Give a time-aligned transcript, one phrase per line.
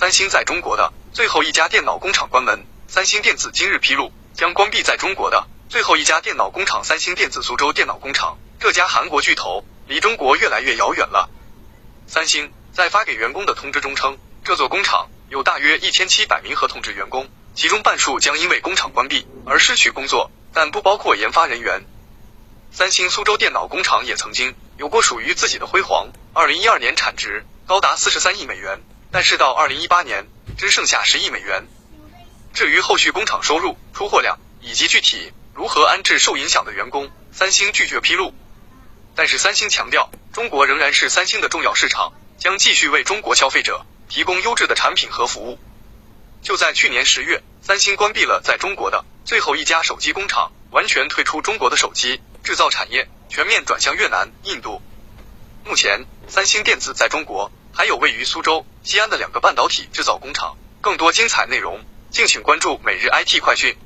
[0.00, 2.64] 三星在中国的最后一家电脑工厂关门。
[2.88, 8.38] 三星电子今日披露，将关闭在中国的最后一家电脑工厂——三星电子苏州电脑工厂。
[8.58, 11.28] 这家韩国巨头离中国越来越遥远了。
[12.06, 21.84] 三星在发给员工的通知中称，这座工厂有大约一千七百名合同制员工，其中半数将因为工厂关闭而失去工作，但不包括研发人员。
[22.72, 28.80] 三星苏州电脑工厂也曾经有过属于自己的辉煌，二零一二年产值高达四十三亿美元，
[29.12, 31.66] 但是到二零一八年只剩下十亿美元。
[32.52, 38.34] 至于后续工厂收入、出货量以及具体如何安置受影响的员工，三星拒绝披露。
[39.14, 45.58] 但是三星强调，中国仍然是三星的重要市场，将继续为中国消费者提供优质的产品和服务。
[46.42, 54.80] 就在去年十月，三星关闭了在中国的最后一家手机工厂，完全退出中国的手机制造产业，全面转向越南、印度。
[55.64, 60.56] 目前，三星电子在中国还有位于苏州、西安的两个半导体制造工厂。
[60.80, 61.84] 更多精彩内容。
[62.10, 63.76] 敬请关注每日 IT 快讯。